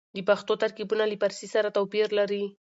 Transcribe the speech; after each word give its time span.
د 0.15 0.17
پښتو 0.29 0.53
ترکيبونه 0.63 1.03
له 1.07 1.15
فارسي 1.21 1.47
سره 1.55 1.75
توپير 1.77 2.07
لري. 2.19 2.43